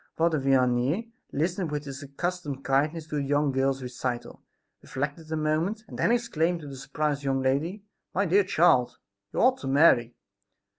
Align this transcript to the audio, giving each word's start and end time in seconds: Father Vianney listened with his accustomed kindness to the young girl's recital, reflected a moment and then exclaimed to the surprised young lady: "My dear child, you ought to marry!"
Father 0.17 0.39
Vianney 0.39 1.11
listened 1.31 1.69
with 1.69 1.85
his 1.85 2.01
accustomed 2.01 2.63
kindness 2.63 3.05
to 3.05 3.17
the 3.17 3.21
young 3.21 3.51
girl's 3.51 3.83
recital, 3.83 4.41
reflected 4.81 5.31
a 5.31 5.37
moment 5.37 5.83
and 5.87 5.99
then 5.99 6.11
exclaimed 6.11 6.61
to 6.61 6.67
the 6.67 6.75
surprised 6.75 7.21
young 7.23 7.39
lady: 7.43 7.83
"My 8.11 8.25
dear 8.25 8.43
child, 8.43 8.97
you 9.31 9.39
ought 9.39 9.59
to 9.59 9.67
marry!" 9.67 10.15